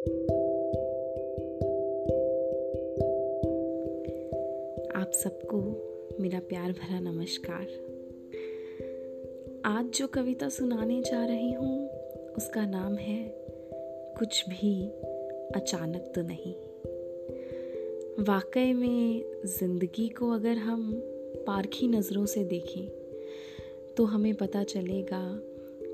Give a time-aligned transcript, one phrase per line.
[0.00, 0.06] आप
[5.14, 5.80] सबको
[6.20, 7.66] मेरा प्यार भरा नमस्कार।
[9.64, 11.90] आज जो कविता सुनाने जा रही हूँ,
[12.36, 13.34] उसका नाम है,
[14.18, 14.90] कुछ भी
[15.56, 16.54] अचानक तो नहीं।
[18.24, 21.02] वाकई में ज़िंदगी को अगर हम
[21.46, 22.88] पारखी नज़रों से देखें
[23.96, 25.40] तो हमें पता चलेगा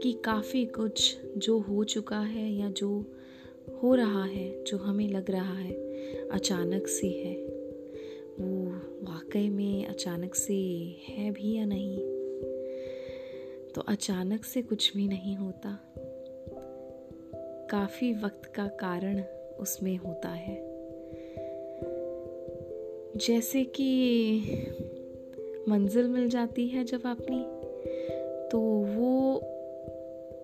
[0.02, 3.04] कि काफ़ी कुछ जो हो चुका है या जो
[3.82, 5.74] हो रहा है, जो हमें लग रहा है,
[6.28, 7.46] अचानक से है।
[8.40, 8.66] वो
[9.02, 10.54] वाकई में अचानक से
[11.08, 11.98] है भी या नहीं?
[13.72, 15.78] तो अचानक से कुछ भी नहीं होता।
[17.70, 19.22] काफ़ी वक्त का कारण
[19.58, 20.76] उसमें होता है।
[23.16, 24.40] जैसे कि
[25.68, 27.44] मंजिल मिल जाती है जब अपनी
[28.48, 29.40] तो वो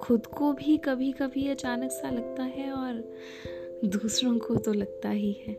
[0.03, 3.15] खुद को भी कभी कभी अचानक सा लगता है और
[3.85, 5.57] दूसरों को तो लगता ही है।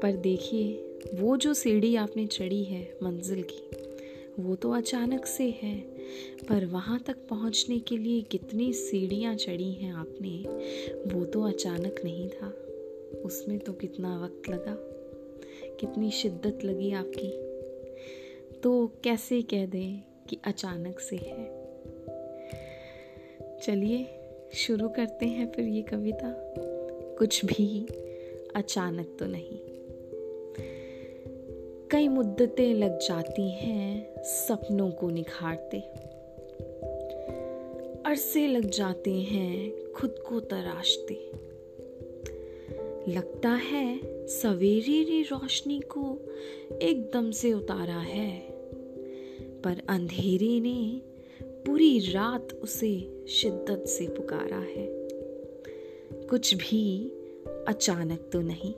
[0.00, 3.70] पर देखिए, वो जो सीढ़ी आपने चढ़ी है मंजिल की,
[4.42, 5.80] वो तो अचानक से है।
[6.48, 10.44] पर वहाँ तक पहुँचने के लिए कितनी सीढ़ियाँ चढ़ी हैं आपने,
[11.14, 12.48] वो तो अचानक नहीं था।
[13.24, 14.76] उसमें तो कितना वक्त लगा,
[15.80, 17.30] कितनी शिद्दत लगी आपकी।
[18.60, 21.61] तो कैसे कह दें कि अचानक से है?
[23.62, 24.06] चलिए
[24.54, 26.54] शुरू करते हैं फिर ये कविता।
[27.18, 27.86] कुछ भी
[28.54, 29.58] अचानक तो नहीं।
[31.90, 35.78] कई मुद्दतें लग जाती हैं सपनों को निखारते।
[38.10, 41.30] अरसे लग जाते हैं खुद को तराशते।
[43.12, 46.18] लगता है सवेरे ने रोशनी को
[46.82, 48.40] एकदम से उतारा है।
[49.64, 51.11] पर अंधेरे ने
[51.66, 54.86] पूरी रात उसे शिद्दत से पुकारा है।
[56.26, 57.12] कुछ भी
[57.68, 58.72] अचानक तो नहीं।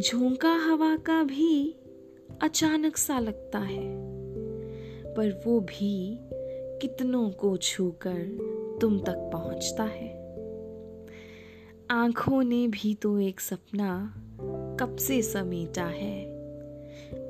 [0.00, 1.76] झोंका हवा का भी
[2.42, 3.84] अचानक सा लगता है,
[5.14, 6.18] पर वो भी
[6.82, 10.08] कितनों को छूकर तुम तक पहुँचता है।
[11.90, 14.14] आँखों ने भी तो एक सपना
[14.80, 16.24] कब से समेटा है,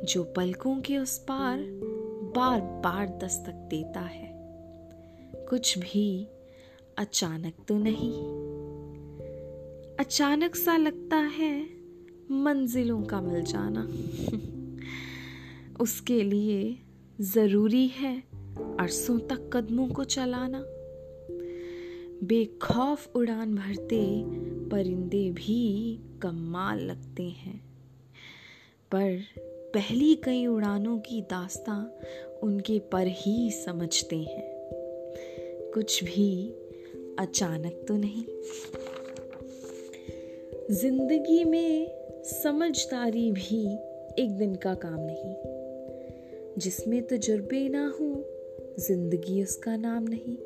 [0.05, 1.59] जो पलकों के उस पार
[2.37, 4.31] बार बार दस्तक देता है।
[5.49, 6.29] कुछ भी
[6.99, 8.13] अचानक तो नहीं।
[9.97, 11.67] अचानक सा लगता है
[12.31, 13.89] मंजिलों का मिल जाना।
[15.81, 16.79] उसके लिए
[17.21, 18.21] ज़रूरी है
[18.81, 20.65] अरसों तक कदमों को चलाना।
[22.27, 24.25] बेखौफ उड़ान भरते
[24.69, 27.65] परिंदे भी कमाल लगते हैं।
[28.95, 29.23] पर
[29.75, 31.85] पहली कई उड़ानों की दास्तां
[32.43, 34.53] उनके पर ही समझते हैं।
[35.75, 36.55] कुछ भी
[37.19, 38.25] अचानक तो नहीं।
[40.75, 41.89] ज़िंदगी में
[42.25, 43.75] समझदारी भी
[44.23, 45.35] एक दिन का काम नहीं।
[46.59, 48.25] जिसमें तजुर्बे ना हो,
[48.79, 50.37] ज़िंदगी उसका नाम नहीं।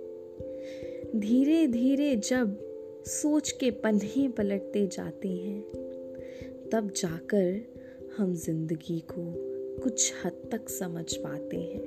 [1.21, 2.59] धीरे धीरे जब
[3.07, 5.61] सोच के पन्ने पलटते जाते हैं,
[6.73, 7.74] तब जाकर
[8.19, 9.35] हम ज़िंदगी को
[9.83, 11.83] कुछ हद तक समझ पाते हैं।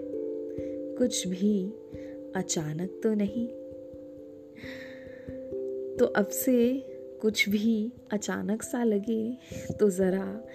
[0.98, 1.74] कुछ भी
[2.36, 3.48] अचानक तो नहीं।
[5.98, 6.86] तो अब से
[7.22, 9.38] कुछ भी अचानक सा लगे
[9.80, 10.46] तो ज़रा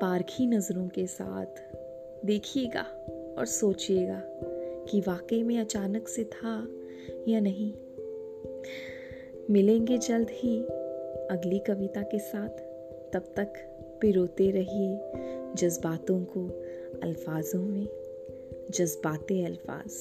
[0.00, 1.60] पारखी नज़रों के साथ
[2.26, 2.82] देखिएगा
[3.38, 4.22] और सोचिएगा
[4.90, 6.68] कि वाकई में अचानक से था
[7.28, 7.74] या नहीं।
[9.50, 10.58] मिलेंगे जल्द ही
[11.30, 12.72] अगली कविता के साथ।
[13.12, 13.71] तब तक
[14.02, 15.00] पिरोते रहिए
[15.54, 16.46] जज्बातों को
[17.02, 17.86] अल्फाजों में
[18.70, 19.92] जज्बाते अल्फाज।